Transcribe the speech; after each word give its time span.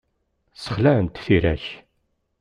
Ssexlaɛent 0.55 1.21
tira-k. 1.25 1.65